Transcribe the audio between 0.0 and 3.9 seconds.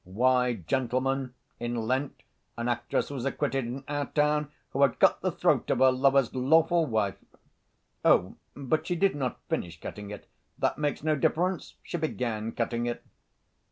"Why, gentlemen, in Lent an actress was acquitted in